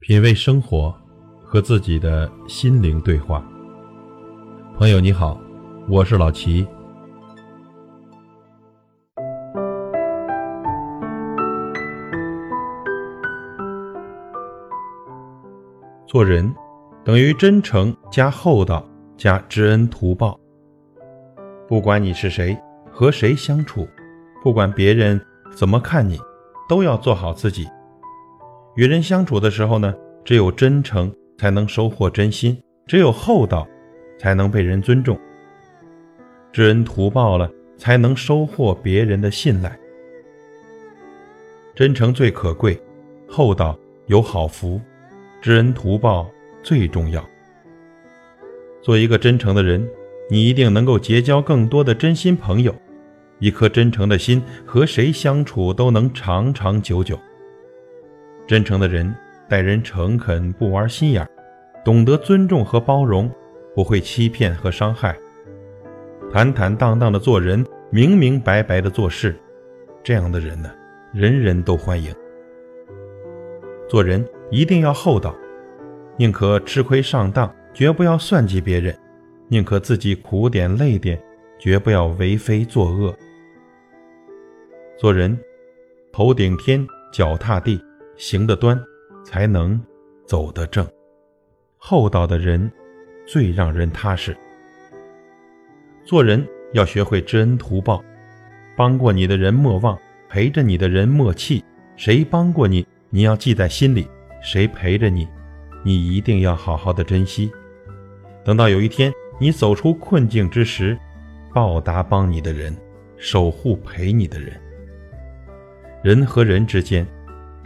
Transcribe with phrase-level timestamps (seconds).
[0.00, 0.94] 品味生活，
[1.44, 3.44] 和自己的心灵对话。
[4.76, 5.38] 朋友你好，
[5.88, 6.64] 我是老齐。
[16.06, 16.54] 做人
[17.04, 20.38] 等于真诚加厚道加知恩图报。
[21.66, 22.56] 不管你是谁，
[22.88, 23.86] 和谁相处，
[24.44, 25.20] 不管别人
[25.56, 26.20] 怎么看你，
[26.68, 27.68] 都要做好自己。
[28.78, 29.92] 与人相处的时候呢，
[30.24, 33.66] 只有真诚才能收获真心，只有厚道
[34.20, 35.18] 才能被人尊重。
[36.52, 39.76] 知恩图报了，才能收获别人的信赖。
[41.74, 42.80] 真诚最可贵，
[43.28, 44.80] 厚道有好福，
[45.42, 46.30] 知恩图报
[46.62, 47.28] 最重要。
[48.80, 49.84] 做一个真诚的人，
[50.30, 52.72] 你一定能够结交更多的真心朋友。
[53.40, 57.18] 一颗真诚的心，和谁相处都能长长久久。
[58.48, 59.14] 真诚的人
[59.46, 61.28] 待人诚恳，不玩心眼儿，
[61.84, 63.30] 懂得尊重和包容，
[63.74, 65.14] 不会欺骗和伤害，
[66.32, 69.38] 坦坦荡荡的做人，明明白白的做事，
[70.02, 70.70] 这样的人呢，
[71.12, 72.10] 人人都欢迎。
[73.86, 75.36] 做人一定要厚道，
[76.16, 78.94] 宁可吃亏上当，绝不要算计别人；
[79.48, 81.22] 宁可自己苦点累点，
[81.58, 83.14] 绝不要为非作恶。
[84.96, 85.38] 做人，
[86.10, 87.78] 头顶天，脚踏地。
[88.18, 88.76] 行得端，
[89.24, 89.80] 才能
[90.26, 90.84] 走得正。
[91.76, 92.70] 厚道的人
[93.24, 94.36] 最让人踏实。
[96.04, 98.04] 做人要学会知恩图报，
[98.76, 99.96] 帮过你的人莫忘，
[100.28, 101.64] 陪着你的人莫弃。
[101.94, 104.04] 谁帮过你，你要记在心里；
[104.42, 105.28] 谁陪着你，
[105.84, 107.48] 你一定要好好的珍惜。
[108.44, 110.98] 等到有一天你走出困境之时，
[111.54, 112.76] 报答帮你的人，
[113.16, 114.60] 守护陪你的人。
[116.02, 117.06] 人和人之间。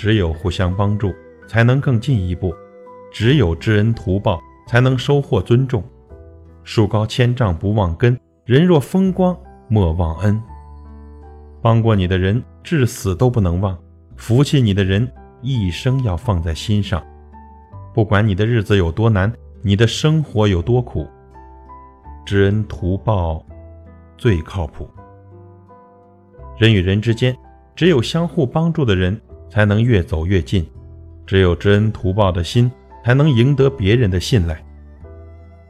[0.00, 1.12] 只有互相帮助，
[1.46, 2.48] 才能更进一步；
[3.12, 5.84] 只有知恩图报，才能收获尊重。
[6.64, 10.42] 树高千丈不忘根，人若风光莫忘恩。
[11.60, 13.76] 帮过你的人，至死都不能忘；
[14.16, 15.06] 扶起你的人，
[15.42, 17.06] 一生要放在心上。
[17.92, 19.30] 不管你的日子有多难，
[19.60, 21.06] 你的生活有多苦，
[22.24, 23.44] 知恩图报
[24.16, 24.88] 最靠谱。
[26.56, 27.36] 人与人之间，
[27.76, 29.20] 只有相互帮助的人。
[29.50, 30.66] 才能越走越近，
[31.26, 32.70] 只有知恩图报的心，
[33.04, 34.64] 才能赢得别人的信赖。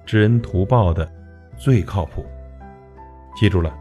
[0.04, 1.10] 知恩图报的
[1.56, 2.24] 最靠谱。
[3.34, 3.74] 记住了，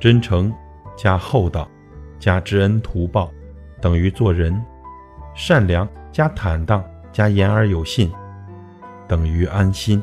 [0.00, 0.52] 真诚
[0.96, 1.68] 加厚道
[2.18, 3.30] 加知恩图报
[3.80, 4.54] 等于做人；
[5.34, 8.10] 善良加坦荡加言而有信
[9.06, 10.02] 等于安心。